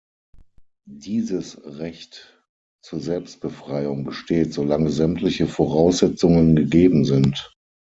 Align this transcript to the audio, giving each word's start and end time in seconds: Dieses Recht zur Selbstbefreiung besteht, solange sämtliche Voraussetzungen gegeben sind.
Dieses 0.89 1.63
Recht 1.63 2.41
zur 2.83 2.99
Selbstbefreiung 3.01 4.03
besteht, 4.03 4.51
solange 4.51 4.89
sämtliche 4.89 5.45
Voraussetzungen 5.45 6.55
gegeben 6.55 7.05
sind. 7.05 7.53